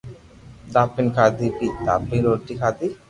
دھاپين 0.73 1.07
کادي 1.15 1.47
مي 1.49 1.53
بي 1.57 1.67
دھاپين 1.85 2.19
روٽي 2.27 2.53
کادي 2.61 2.87